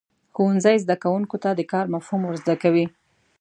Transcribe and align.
ښوونځی 0.33 0.77
زده 0.83 0.95
کوونکو 1.03 1.35
ته 1.43 1.49
د 1.53 1.61
کار 1.71 1.85
مفهوم 1.93 2.21
ورزده 2.25 2.55
کوي. 2.63 2.85